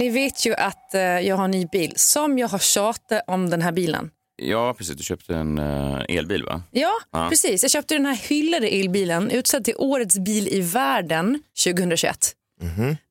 [0.00, 3.50] Ni vet ju att eh, jag har en ny bil som jag har tjatat om
[3.50, 4.10] den här bilen.
[4.36, 4.96] Ja, precis.
[4.96, 6.62] Du köpte en eh, elbil, va?
[6.70, 7.26] Ja, Ja.
[7.28, 7.62] precis.
[7.62, 12.34] Jag köpte den här hyllade elbilen utsedd till årets bil i världen 2021.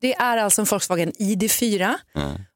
[0.01, 1.95] Det är alltså en Volkswagen ID4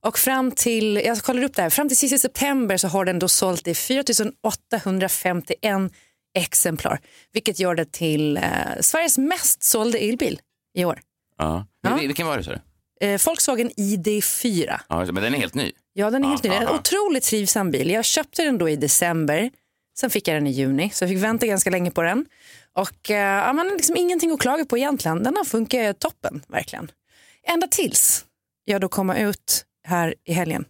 [0.05, 3.19] och fram till, jag kollar upp det här, fram till sista september så har den
[3.19, 4.03] då sålt i 4
[4.43, 5.91] 851
[6.35, 6.99] exemplar,
[7.33, 8.43] vilket gör det till eh,
[8.81, 10.39] Sveriges mest sålda elbil
[10.77, 10.99] i år.
[11.37, 11.65] Ja.
[11.87, 12.59] Vil- Vilken var det, du?
[13.03, 14.79] Eh, Volkswagen ID4.
[14.89, 15.71] Ja, men den är helt ny.
[15.93, 16.49] Ja, den är helt ny.
[16.49, 16.79] Det är en Aha.
[16.79, 17.89] otroligt trivsam bil.
[17.89, 19.51] Jag köpte den då i december.
[19.97, 22.25] Sen fick jag den i juni, så jag fick vänta ganska länge på den.
[22.73, 25.23] Och eh, ja, man har liksom ingenting att klaga på egentligen.
[25.23, 26.91] Den har funkat toppen, verkligen.
[27.47, 28.25] Ända tills
[28.65, 30.65] jag då kommer ut här i helgen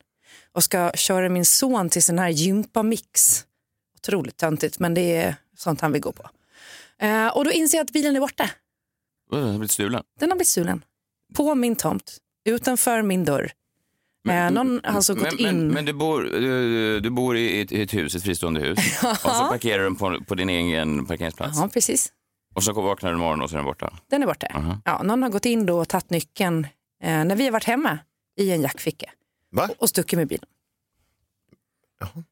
[0.52, 3.46] och ska köra min son till sån här gympamix.
[4.00, 6.30] Otroligt töntigt, men det är sånt han vill gå på.
[7.00, 8.50] Eh, och då inser jag att bilen är borta.
[9.32, 10.04] Den har blivit stulen.
[10.20, 10.84] Den har blivit stulen.
[11.34, 13.52] På min tomt, utanför min dörr.
[14.30, 15.58] Eh, någon har alltså gått men, in.
[15.58, 18.80] Men, men du, bor, du, du bor i ett, i ett hus, ett fristående hus.
[19.04, 21.60] och så parkerar du den på, på din egen parkeringsplats.
[21.60, 22.12] Ja, precis.
[22.56, 23.94] Och så vaknar du imorgon och så är den borta.
[24.10, 24.48] Den är borta.
[24.56, 24.82] Aha.
[24.86, 26.68] Ja, någon har gått in då och tagit nyckeln
[27.04, 28.00] eh, när vi har varit hemma
[28.40, 29.10] i en jackficka
[29.52, 29.70] Va?
[29.78, 30.46] och stuckit med bilen.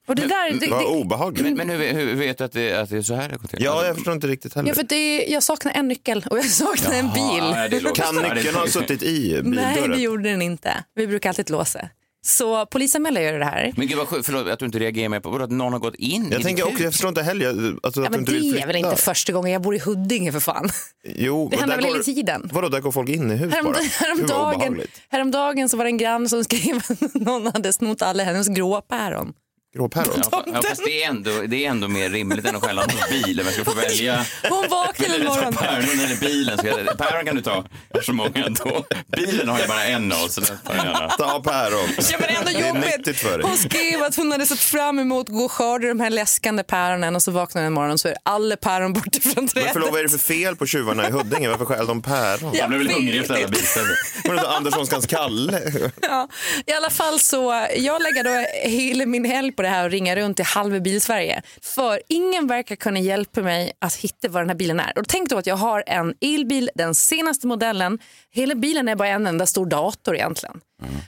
[0.07, 1.43] Och det där, det, Vad obehagligt.
[1.43, 3.47] Men, men hur, hur vet du att det, att det är så här det går
[3.47, 3.63] till?
[3.63, 4.69] Ja, jag förstår inte riktigt heller.
[4.69, 7.79] ja, för det, jag saknar en nyckel och jag saknar en bil.
[7.83, 7.95] Det.
[7.95, 9.91] Kan nyckeln ha suttit i Nej, bildörren?
[9.91, 10.83] det gjorde den inte.
[10.95, 11.89] Vi brukar alltid låsa.
[12.25, 13.73] Så polisanmäler jag det här.
[13.77, 15.79] Men gud vad sjukt, förlåt att du inte reagerar mer på vadå, att någon har
[15.79, 16.93] gått in i Jag ditt tänker också, jag hus?
[16.93, 18.89] förstår inte heller alltså, Ja, att du men inte det är väl flytta.
[18.89, 20.69] inte första gången jag bor i Huddinge för fan.
[21.03, 22.49] Jo, Det händer där väl går- hela tiden.
[22.53, 23.77] Vadå, där går folk in i hus Härom, bara?
[23.81, 25.01] Gud, vad häromdagen, obehagligt.
[25.09, 28.81] häromdagen så var det en grann som skrev att någon hade snott alla hennes gråa
[28.81, 29.33] päron.
[29.75, 30.07] Gråpäron?
[30.17, 32.81] Ja, fa- ja, fast det är, ändå, det är ändå mer rimligt än att skälla
[32.81, 33.39] någons bil.
[33.39, 34.25] om jag ska få välja.
[34.49, 35.53] Hon vaknade en morgon.
[35.53, 36.59] Päron eller bilen.
[36.63, 38.85] Jag, päron kan du ta, jag har så många ändå.
[39.17, 41.09] Bilen har jag bara en av, så den tar jag gärna.
[41.09, 41.89] Ta päron.
[42.11, 42.97] Ja, men ändå Det är jobbigt.
[42.97, 43.47] nyttigt för dig.
[43.47, 46.63] Hon skrev att hon hade sett fram emot att gå och skörda de här läskande
[46.63, 49.69] päronen och så vaknade en morgon så är alla päron borta från Men trädet.
[49.73, 51.49] förlåt, vad är det för fel på tjuvarna i Huddinge?
[51.49, 52.39] Varför stjäl de päron?
[52.53, 53.51] Jag Jag blev väl hungrig efter alla inte.
[53.51, 53.95] bilställen.
[54.25, 55.61] Var det Anderssonskans Kalle?
[56.01, 56.27] Ja,
[56.65, 60.15] I alla fall så, jag lägger då hela min helg på det här och ringa
[60.15, 61.41] runt till halva bilsverige.
[61.61, 64.97] För ingen verkar kunna hjälpa mig att hitta vad den här bilen är.
[64.97, 67.99] Och tänk då att jag har en elbil, den senaste modellen.
[68.31, 70.61] Hela bilen är bara en enda stor dator egentligen.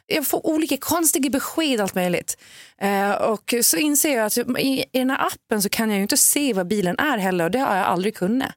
[0.07, 2.37] Jag får olika konstiga besked allt möjligt.
[2.81, 6.01] Eh, och så inser jag att i, i den här appen så kan jag ju
[6.01, 8.51] inte se vad bilen är heller och det har jag aldrig kunnat.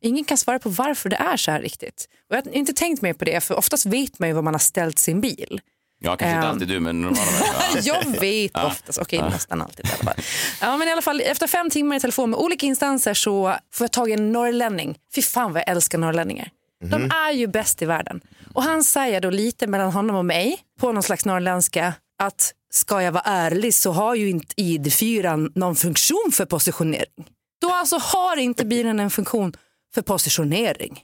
[0.00, 2.08] Ingen kan svara på varför det är så här riktigt.
[2.30, 4.54] Och jag har inte tänkt mer på det för oftast vet man ju var man
[4.54, 5.60] har ställt sin bil.
[6.04, 6.52] Ja, kanske inte Ehm.
[6.52, 7.80] alltid du, men normala människor.
[8.14, 10.24] jag vet oftast, okej nästan alltid i alla fall.
[10.60, 11.20] Ja, men i alla fall.
[11.20, 14.96] Efter fem timmar i telefon med olika instanser så får jag tag i en norrlänning.
[15.14, 16.50] Fy fan vad jag älskar norrlänningar.
[16.84, 18.20] De är ju bäst i världen.
[18.54, 23.02] Och han säger då lite mellan honom och mig på någon slags norrländska att ska
[23.02, 27.26] jag vara ärlig så har ju inte ID4 någon funktion för positionering.
[27.60, 29.52] Då alltså har inte bilen en funktion
[29.94, 31.00] för positionering.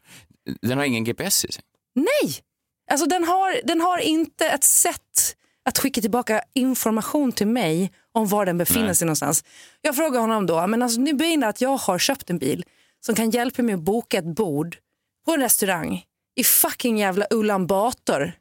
[0.63, 1.63] Den har ingen GPS i sig.
[1.95, 2.37] Nej!
[2.91, 5.35] Alltså den har, den har inte ett sätt
[5.69, 8.95] att skicka tillbaka information till mig om var den befinner Nej.
[8.95, 9.45] sig någonstans.
[9.81, 12.65] Jag frågar honom då, men alltså, nu blir det att jag har köpt en bil
[13.07, 14.77] som kan hjälpa mig att boka ett bord
[15.27, 16.03] på en restaurang
[16.37, 18.33] i fucking jävla Ulan Bator.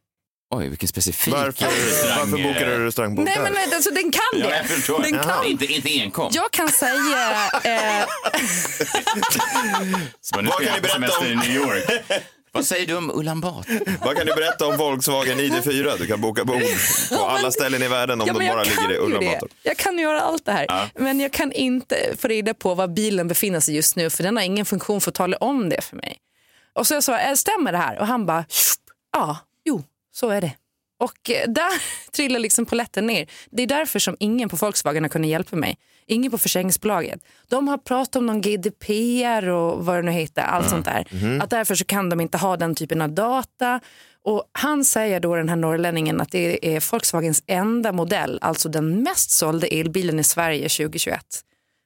[0.55, 1.65] Oj, vilken specifik Varför,
[2.19, 4.55] varför bokar du restaurangbord Nej men alltså, den kan Ja, det.
[4.57, 5.01] jag förstår.
[5.01, 5.45] Den kan.
[5.45, 6.29] Inte, inte enkom.
[6.33, 7.49] Jag kan säga...
[7.63, 8.05] Eh,
[10.21, 11.83] Så nu Vad ska kan jag ni berätta om- i New York.
[12.57, 14.05] Vad säger du om Ulan Bator?
[14.05, 15.97] Vad kan du berätta om Volkswagen ID4?
[15.97, 16.61] Du kan boka bord
[17.09, 19.25] på alla ställen i världen om Ja, de bara ligger i Ulan.
[19.25, 19.49] Bator.
[19.63, 20.65] Jag kan göra allt det här.
[20.69, 20.89] Ja.
[20.95, 24.37] Men jag kan inte få reda på var bilen befinner sig just nu för den
[24.37, 26.17] har ingen funktion för att tala om det för mig.
[26.73, 27.99] Och så jag sa, "Eh, stämmer det här?
[27.99, 28.45] Och han bara,
[29.13, 29.83] ja, jo,
[30.15, 30.51] så är det.
[30.99, 31.81] Och eh, där
[32.11, 33.27] trillar liksom polletten ner.
[33.51, 35.77] Det är därför som ingen på Volkswagen har kunnat hjälpa mig.
[36.09, 37.19] Ingen på försäkringsbolaget.
[37.49, 41.07] De har pratat om någon GDPR och vad det nu heter, allt sånt där.
[41.41, 43.79] Att därför så kan de inte ha den typen av data.
[44.23, 49.03] Och han säger då, den här norrlänningen, att det är Volkswagens enda modell, alltså den
[49.03, 51.21] mest sålda elbilen i Sverige 2021,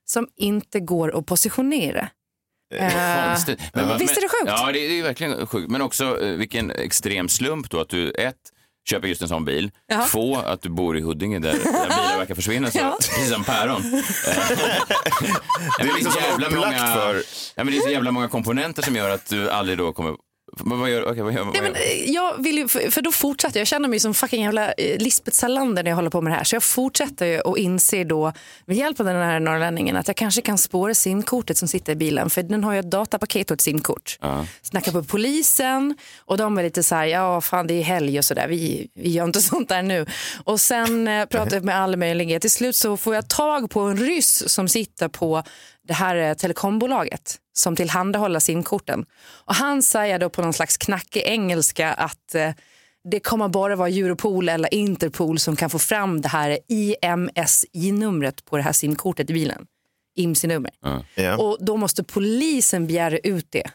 [0.10, 2.10] som inte går att positionera.
[2.76, 3.60] Eh, Konstigt.
[3.74, 4.44] vad- Visst är det sjukt?
[4.58, 5.72] Ja, det är, det är verkligen sjukt.
[5.72, 8.36] Men också eh, vilken extrem slump då att du ett
[8.90, 9.72] köper just en sån bil.
[9.88, 10.06] Jaha.
[10.08, 12.98] Två, att du bor i Huddinge där, där bilar verkar försvinna, så, Ja.
[13.00, 13.82] precis som päron.
[15.78, 17.16] Det är liksom som upplagt för...
[17.56, 20.16] Ja, men det är så jävla många komponenter som gör att du aldrig då kommer...
[20.58, 23.60] Vad gör, okej, vad gör, Nej, men, eh, jag vill ju, för, för då fortsätter
[23.60, 23.68] jag.
[23.68, 26.44] Känner mig som fucking jävla eh, Lisbeth Salander när jag håller på med det här.
[26.44, 28.34] Så jag fortsätter ju och inser då
[28.66, 31.96] med hjälp av den här norrlänningen att jag kanske kan spåra simkortet som sitter i
[31.96, 32.30] bilen.
[32.30, 34.18] För den har ju ett datapaket och ett simkort.
[34.22, 34.46] Ja.
[34.62, 38.26] Snackar på polisen och de är lite så här, ja fan det är helg och
[38.26, 40.06] sådär, vi, vi gör inte sånt där nu.
[40.44, 42.40] Och sen eh, pratar jag med alla möjliga.
[42.40, 45.44] Till slut så får jag tag på en ryss som sitter på
[45.88, 49.06] det här eh, telekombolaget som tillhandahåller simkorten.
[49.46, 52.52] Och han säger då på någon slags knackig engelska att eh,
[53.04, 58.58] det kommer bara vara Europol eller Interpol som kan få fram det här IMSI-numret på
[58.58, 59.66] det här simkortet i bilen.
[60.16, 60.72] IMSI-nummer.
[61.16, 61.38] Ja.
[61.38, 63.72] Och då måste polisen begära ut det.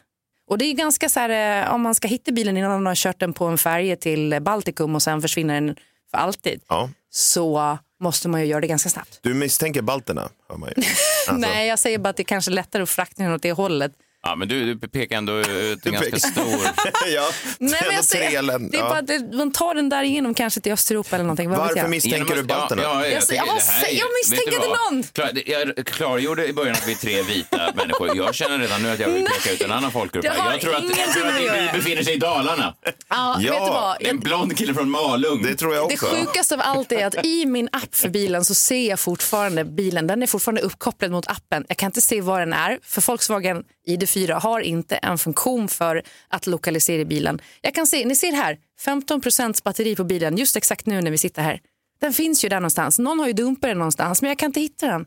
[0.47, 2.95] Och det är ganska så här, eh, om man ska hitta bilen innan man har
[2.95, 5.75] kört den på en färja till Baltikum och sen försvinner den
[6.11, 6.61] för alltid.
[6.67, 6.89] Ja.
[7.09, 9.19] Så måste man ju göra det ganska snabbt.
[9.21, 10.75] Du misstänker balterna, hör man ju.
[11.29, 13.51] Alltså, Nej, jag säger bara att det är kanske är lättare att frakta åt det
[13.51, 13.91] hållet.
[14.27, 16.43] Ja, men du, du pekar ändå ut en ganska stor...
[17.07, 18.69] ja, Nej, men jag trelen.
[18.69, 18.89] det är ja.
[18.89, 21.49] bara att det- man tar den där igenom kanske till Östeuropa eller någonting.
[21.49, 22.81] Vad Varför misstänker du balterna?
[22.81, 23.45] Ja, ja, Jag jag, jag
[23.87, 24.93] det jag vad?
[24.93, 25.03] någon.
[25.03, 28.17] Klar, det- Jag klargjorde i början att vi är tre vita människor.
[28.17, 30.23] Jag känner redan nu att jag vill peka ut en annan folkgrupp.
[30.23, 32.73] Det Jag tror att, jag tror att bil befinner sig i Dalarna.
[33.09, 33.97] Ja, vet du vad?
[33.99, 35.43] Det är en blond kille från Malung.
[35.43, 36.05] Det tror jag Det också.
[36.05, 40.07] sjukaste av allt är att i min app för bilen så ser jag fortfarande bilen.
[40.07, 41.65] Den är fortfarande uppkopplad mot appen.
[41.67, 42.79] Jag kan inte se var den är.
[42.83, 47.41] För Volkswagen ID4 har inte en funktion för att lokalisera bilen.
[47.61, 51.17] Jag kan se, ni ser här, 15% batteri på bilen just exakt nu när vi
[51.17, 51.59] sitter här.
[51.99, 52.99] Den finns ju där någonstans.
[52.99, 55.05] Någon har ju dumpat den någonstans men jag kan inte hitta den.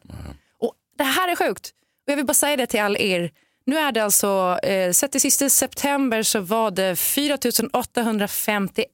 [0.61, 1.71] Och det här är sjukt.
[2.07, 3.31] Och jag vill bara säga det till all er.
[3.67, 7.39] Nu är det alltså, eh, sett till sista september så var det 4
[7.73, 8.87] 851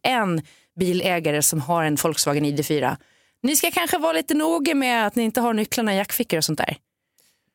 [0.78, 2.96] bilägare som har en Volkswagen ID4.
[3.42, 6.44] Ni ska kanske vara lite noga med att ni inte har nycklarna i jackfickor och
[6.44, 6.76] sånt där.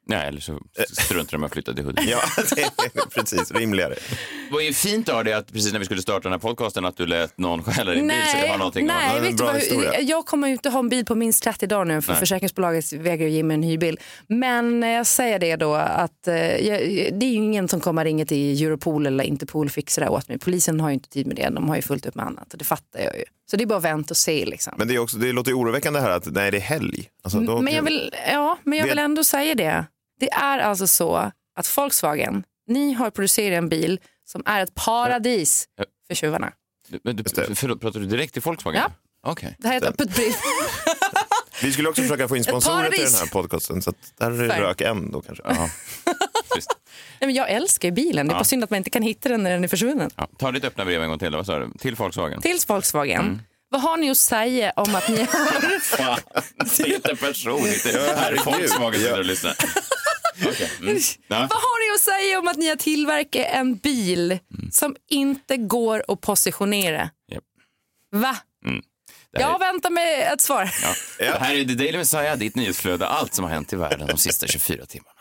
[0.08, 2.10] Nej, eller så struntar de med att flytta till Huddinge.
[2.12, 2.22] Ja,
[2.56, 3.94] det är precis rimligare.
[4.48, 6.86] Det var ju fint av dig att precis när vi skulle starta den här podcasten
[6.86, 9.56] att du lät någon stjäla din bil så det har någonting nej vet du vad,
[9.56, 10.02] historia.
[10.02, 12.20] jag kommer ju inte ha en bil på minst 30 dagar nu för Nej.
[12.20, 14.00] försäkringsbolaget vägrar ge mig en hyrbil.
[14.28, 16.80] Men när jag säger det då att eh, jag,
[17.20, 20.14] det är ju ingen som kommer ringa till Europol eller Interpol och fixa det här
[20.14, 20.40] åt mig.
[20.40, 22.58] Polisen har ju inte tid med det, de har ju fullt upp med annat och
[22.58, 23.24] det fattar jag ju.
[23.52, 24.74] Så det är bara att vänta och se liksom.
[24.78, 27.10] Men det, är också, det låter ju oroväckande här att nej, det är helg.
[27.24, 29.86] Alltså, då, Men jag vill, ja, men jag vill ändå säga det.
[30.20, 35.66] Det är alltså så att Volkswagen, ni har producerat en bil som är ett paradis
[35.78, 35.84] Ja.
[36.08, 36.54] för tjuvarna.
[37.04, 37.24] Men du,
[37.56, 38.82] förlåt, pratar du direkt till Volkswagen?
[38.86, 38.92] Ja.
[39.32, 39.56] Okej.
[39.60, 40.34] Det här är ett öppet brev.
[41.62, 43.82] Vi skulle också försöka få in sponsorer till den här podcasten.
[43.82, 45.44] Så att där är det rök en då kanske.
[46.56, 46.70] Just.
[47.20, 49.44] Nej, men jag älskar bilen, det är bara synd att man inte kan hitta den
[49.44, 50.10] när den är försvunnen.
[50.16, 50.28] Ja.
[50.40, 51.32] Ta ditt öppna brev en gång till.
[51.36, 51.72] Vad sa du?
[51.80, 52.42] Till Volkswagen?
[52.42, 53.40] Till Volkswagen, Mm.
[53.70, 55.80] vad har ni att säga om att ni har...
[55.80, 56.20] Fan,
[56.68, 57.60] sitter person.
[57.68, 59.56] Inte här är Volkswagen sitter och lyssnar.
[60.48, 60.70] Okej.
[60.80, 60.98] Mm.
[61.28, 64.40] Vad har ni att säga om att ni har tillverkat en bil
[64.72, 67.10] som inte går att positionera?
[67.32, 67.44] Japp.
[68.12, 68.38] Va?
[69.34, 70.72] Det här, Jag väntar med ett svar.
[70.84, 70.94] ja.
[71.20, 73.08] Det här är The Daily Messiah, ditt nyhetsflöde.
[73.08, 75.20] Allt som har hänt i världen de sista 24 timmarna.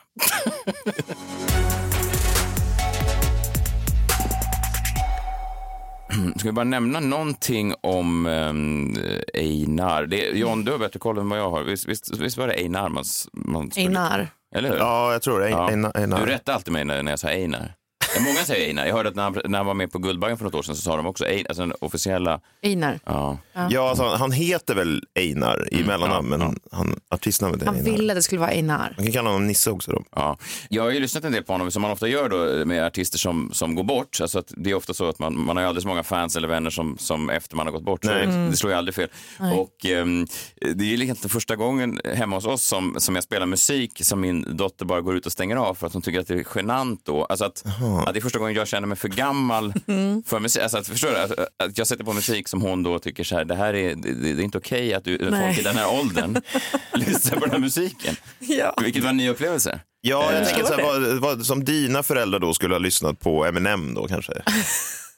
[6.37, 8.97] Ska vi bara nämna någonting om um,
[9.35, 10.07] Einar?
[10.07, 11.63] Det, John, du har bättre koll än vad jag har.
[11.63, 14.29] Visst, visst, visst var det Einar man, man Einar.
[14.57, 14.77] Eller hur?
[14.77, 15.49] Ja, jag tror det.
[15.51, 15.71] Ja.
[15.71, 17.75] En, Du rättade alltid mig när, när jag sa Einar.
[18.15, 18.87] Ja, Många säger Einar.
[18.87, 20.77] Jag hörde att när han, när han var med på Guldbaggen för något år sedan
[20.77, 22.41] så sa de också Einar, alltså den officiella...
[22.63, 23.01] Einar.
[23.05, 23.39] Ja.
[23.71, 26.41] Ja, alltså, han heter väl Einar i mellannamn, men
[26.73, 27.91] han, artistnamnet är Han Einar.
[27.91, 28.95] ville att det skulle vara Einar.
[28.97, 29.93] Man kan kalla honom Nisse också.
[29.93, 30.03] Då.
[30.17, 30.39] Ja.
[30.69, 33.19] Jag har ju lyssnat en del på honom, som man ofta gör då med artister
[33.19, 34.19] som, som går bort.
[34.21, 36.37] Alltså att det är ofta så att man, man har ju aldrig så många fans
[36.37, 38.05] eller vänner som, som efter man har gått bort.
[38.05, 38.27] Så Nej.
[38.27, 39.09] det, det slår ju aldrig fel.
[39.41, 39.59] Nej.
[39.59, 40.27] Och ehm,
[40.61, 44.21] det är ju egentligen första gången hemma hos oss som, som jag spelar musik som
[44.21, 46.47] min dotter bara går ut och stänger av för att hon tycker att det är
[46.55, 47.25] genant då.
[47.25, 47.65] Alltså att,
[48.07, 49.73] att det är första gången jag känner mig för gammal
[50.27, 50.63] för musik.
[50.63, 51.17] Alltså att, förstår du?
[51.17, 51.31] Att,
[51.65, 54.13] att jag sätter på musik som hon då tycker så här, det här är, det,
[54.15, 55.47] det är inte okej att du, Nej.
[55.47, 56.41] folk i den här åldern
[56.95, 58.17] lyssnar på den här musiken.
[58.39, 58.75] Ja.
[58.83, 59.81] Vilket var en ny upplevelse.
[60.01, 60.47] Ja, jag Eh.
[60.49, 64.07] tänker så här, vad, vad, som dina föräldrar då skulle ha lyssnat på Eminem då
[64.09, 64.33] kanske.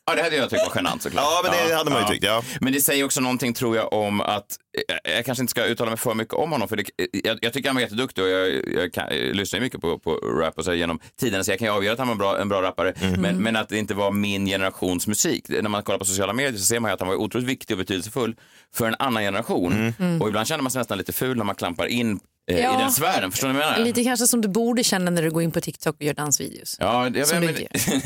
[0.07, 1.25] Ja, det hade jag tyckt var genant såklart.
[1.25, 2.43] Ja, men det hade man ju tyckt, ja.
[2.61, 4.57] Men det säger också någonting tror jag om att,
[4.89, 6.85] jag, jag kanske inte ska uttala mig för mycket om honom, för det,
[7.25, 9.99] jag, jag tycker han var jätteduktig och jag, jag, kan, jag lyssnar ju mycket på,
[9.99, 12.19] på rap och så genom tiderna, så jag kan ju avgöra att han var en
[12.19, 15.49] bra, en bra rappare, men, men att det inte var min generations musik.
[15.49, 17.75] När man kollar på sociala medier så ser man ju att han var otroligt viktig
[17.75, 18.37] och betydelsefull
[18.75, 19.95] för en annan generation.
[20.21, 22.21] Och ibland känner man sig nästan lite ful när man klampar in
[22.53, 22.79] eh, Ja.
[22.79, 23.31] i den sfären.
[23.31, 23.85] Förstår ni vad jag menar?
[23.85, 26.77] Lite kanske som du borde känna när du går in på TikTok och gör dansvideos.
[26.81, 27.55] Ja, jag, Som men,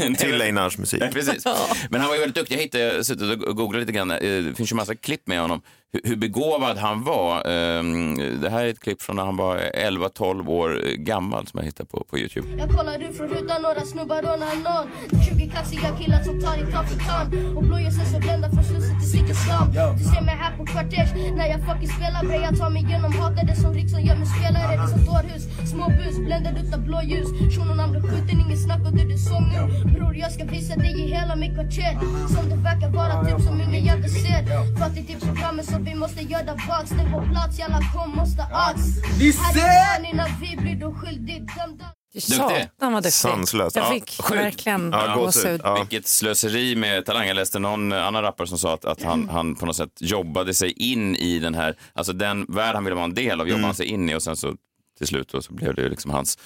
[0.08, 1.02] du Till Einars musik.
[1.06, 1.44] Ja, precis.
[1.90, 2.54] Men han var ju väldigt duktig.
[2.56, 4.10] Jag hittade, suttit och googlat lite grann.
[4.10, 5.62] Eh, Det finns ju massa klipp med honom.
[5.92, 7.46] Hur, hur begåvad han var.
[7.50, 11.64] Ehm, Det här är ett klipp från när han var 11-12 år gammal som jag
[11.64, 12.46] hittade på, på Youtube.
[12.58, 14.86] Jag kollar ut från rutan, några snubbar rånar nån
[15.28, 19.68] 20 kaxiga killar som tar för tand Och blåljusen så blända från Slussen till Zinkensdamm
[19.98, 23.12] Du ser mig här på kvarters när jag fucking spelar bre Jag tar mig igenom
[23.12, 23.72] hatade som
[24.06, 28.58] Gör mig spelare Det som små bus, bländad utav blåljus Shunon han blev skjuten, ingen
[28.58, 31.98] snack och det du såg nu Bror jag ska visa dig i hela mitt kvarter.
[32.34, 34.40] Som det verkar vara typ som ingen jävel ser.
[34.78, 38.80] Fattigt i programmet så vi måste göra box Det på plats, jävla kom måste ax.
[39.18, 42.36] Vi Här är innan vi blir då skyldigt dömda Duktig.
[42.36, 43.12] Satan vad duktig.
[43.12, 43.76] Sanslöst.
[43.76, 44.40] Jag Ja, fick sjukt.
[44.40, 45.60] verkligen Ja, gåshud.
[45.64, 45.78] Ja.
[45.78, 47.26] Vilket slöseri med talang.
[47.28, 50.54] Jag läste någon annan rappare som sa att, att han, han på något sätt jobbade
[50.54, 53.66] sig in i den här, alltså den värld han ville vara en del av, jobbade
[53.66, 54.54] han sig in i och sen så
[54.98, 56.38] till slut då, så blev det ju liksom hans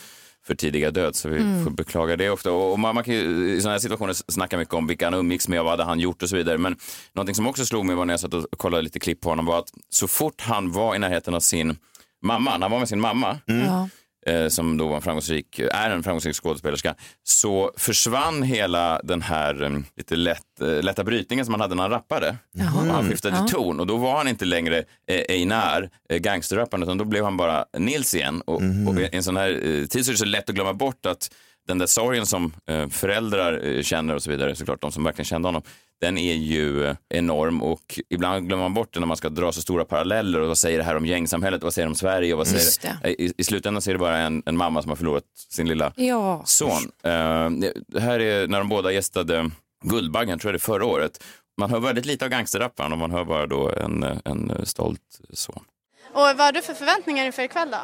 [0.46, 1.16] för tidiga död.
[1.16, 1.64] Så vi Mm.
[1.64, 2.52] får beklaga det ofta.
[2.52, 3.20] Och, och man, man kan ju
[3.56, 6.00] i sådana här situationer snacka mycket om vilka han umgicks med och vad hade han
[6.00, 6.58] gjort och så vidare.
[6.58, 6.76] Men
[7.12, 9.46] någonting som också slog mig var när jag satt och kollade lite klipp på honom
[9.46, 11.76] var att så fort han var i närheten av sin
[12.22, 13.88] mamma, när han var med sin mamma, Ja.
[14.26, 19.62] Eh, som då var en framgångsrik, är en framgångsrik skådespelerska, så försvann hela den här
[19.62, 22.36] eh, lite lätt, eh, lätta brytningen som han hade när han rappade.
[22.54, 22.60] Och
[22.94, 23.46] han skiftade Ja.
[23.48, 27.36] ton och då var han inte längre eh, Einar, eh, gangsterrapparen, utan då blev han
[27.36, 28.40] bara Nils igen.
[28.40, 28.54] Och,
[28.88, 31.06] och i en sån här eh, tid så är det så lätt att glömma bort
[31.06, 31.30] att
[31.70, 35.24] den där sorgen som eh, föräldrar eh, känner och så vidare, såklart de som verkligen
[35.24, 35.62] kände honom,
[36.00, 39.52] den är ju eh, enorm och ibland glömmer man bort det när man ska dra
[39.52, 42.32] så stora paralleller och vad säger det här om gängsamhället, vad säger det om Sverige
[42.32, 43.22] och vad säger det?
[43.22, 45.92] I, I slutändan så är det bara en, en mamma som har förlorat sin lilla
[45.96, 46.42] Ja.
[46.44, 46.90] son.
[47.02, 47.50] Eh,
[47.88, 49.50] det här är när de båda gästade
[49.84, 51.22] Guldbaggen, tror jag det är förra året.
[51.58, 55.64] Man hör väldigt lite av gangsterrapparen och man hör bara då en, en stolt son.
[56.12, 57.78] Och vad har du för förväntningar inför ikväll då?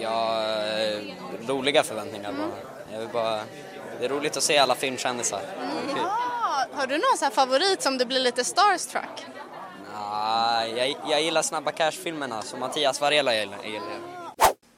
[0.00, 0.44] Ja,
[1.48, 2.73] roliga förväntningar bara.
[2.94, 3.40] Jag vill bara...
[3.98, 5.40] Det är roligt att se alla filmkändisar.
[5.88, 5.96] Kul.
[5.96, 9.26] Ja, har du någon så här favorit som du blir lite starstruck?
[9.94, 13.58] Ah, jag, jag gillar Snabba Cash-filmerna, så Mattias Varela gillar.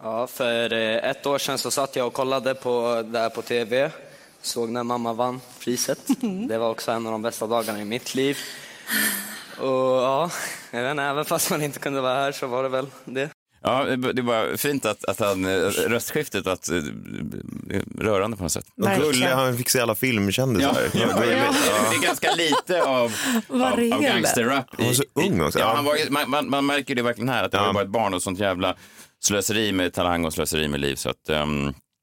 [0.03, 3.43] Ja, för eh, ett år sedan så satt jag och kollade på det här på
[3.43, 3.91] TV.
[4.43, 5.99] Såg när mamma vann priset.
[6.49, 8.39] Det var också en av de bästa dagarna i mitt liv.
[9.59, 10.31] Och ja,
[10.71, 13.31] jag vet inte, även fast man inte kunde vara här så var det väl det.
[13.63, 16.83] Ja, det var fint att, att han, röstskiftet, att, eh,
[17.99, 18.67] rörande på något sätt.
[18.83, 20.77] Och gullig, han fick se alla filmkändisar.
[20.95, 21.39] Ja, ja, Gulligt.
[21.69, 21.91] ja.
[21.91, 23.13] Det är ganska lite av,
[23.49, 24.67] av, av gangsterrap.
[24.79, 25.59] Han var så ung också.
[25.59, 27.91] Ja, han var, man, man, man märker det verkligen här, att det var bara ett
[27.91, 28.75] barn och sånt jävla
[29.21, 30.95] slöseri med talang och slöseri med liv.
[30.97, 31.31] Så att,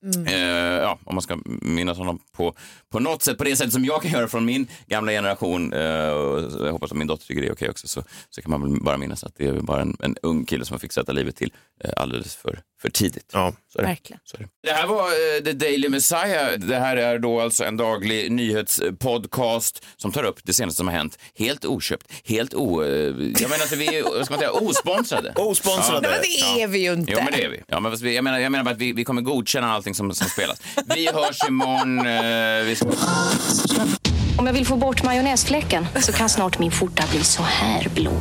[0.03, 2.55] ehm, eh, ja, om man ska minnas honom på,
[2.91, 6.09] på något sätt, på det sätt som jag kan göra från min gamla generation, eh,
[6.09, 8.61] och jag hoppas att min dotter tycker det är okej också, så, så kan man
[8.61, 11.11] väl bara minnas att det är bara en, en ung kille som har fick sätta
[11.11, 13.29] livet till eh, alldeles för, för tidigt.
[13.33, 13.53] Ja.
[13.73, 13.87] Så är det.
[13.89, 14.19] Verkligen.
[14.23, 14.47] Så är det.
[14.63, 16.51] Det här var eh, The Daily Messiah.
[16.57, 20.95] Det här är då alltså en daglig nyhetspodcast som tar upp det senaste som har
[20.95, 21.19] hänt.
[21.35, 22.83] Helt oköpt, helt o...
[22.83, 25.33] eh, Jag menar alltså vi är, vad ska man säga, osponsrade.
[25.35, 26.09] Osponsrade.
[26.09, 27.11] Men det är vi ju inte.
[27.11, 27.61] Jo, men det är vi.
[27.67, 29.95] Ja, men fast vi- jag, menar, jag menar bara att vi, vi kommer godkänna allting
[29.95, 30.61] som, som spelas.
[30.95, 31.99] Vi hörs imorgon.
[32.07, 34.12] Eh, vi ska...
[34.37, 38.11] Om jag vill få bort majonnäsfläcken så kan snart min skjorta bli så här blå.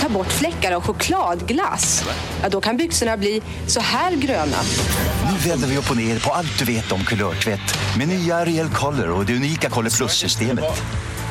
[0.00, 2.04] Ta bort fläckar av chokladglass.
[2.42, 4.56] Ja, då kan byxorna bli så här gröna.
[5.30, 8.68] Nu vänder vi upp och ner på allt du vet om kulörtvätt med nya Ariel
[8.68, 10.82] Color och det unika Color Plus-systemet.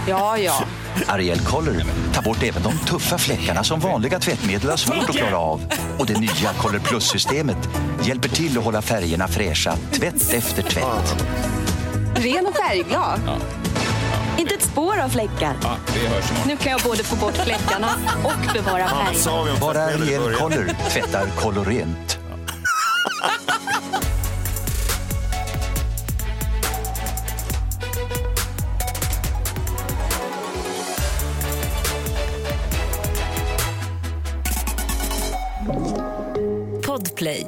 [0.07, 0.63] Ja, ja.
[1.07, 5.37] Ariel Color tar bort även de tuffa fläckarna som vanliga tvättmedel har svårt att klara
[5.37, 5.61] av.
[5.97, 7.69] Och det nya Color Plus-systemet
[8.03, 11.25] hjälper till att hålla färgerna fräscha tvätt efter tvätt.
[12.15, 13.19] Ren och färgglad.
[14.37, 15.55] Inte ett spår av fläckar.
[15.61, 16.25] Ja, vi hörs.
[16.47, 17.89] Nu kan jag både få bort fläckarna
[18.23, 19.59] och bevara färgen.
[19.61, 22.19] Bara Ariel Color tvättar kolorent.
[36.85, 37.47] Podplay.